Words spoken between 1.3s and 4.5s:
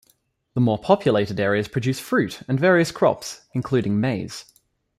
areas produce fruit and various crops, including maize.